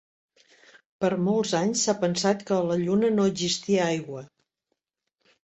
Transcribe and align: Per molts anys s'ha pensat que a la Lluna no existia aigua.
Per 1.03 1.11
molts 1.25 1.51
anys 1.59 1.83
s'ha 1.87 1.95
pensat 2.05 2.41
que 2.47 2.57
a 2.57 2.65
la 2.71 2.79
Lluna 2.87 3.13
no 3.19 3.29
existia 3.33 3.85
aigua. 3.93 4.29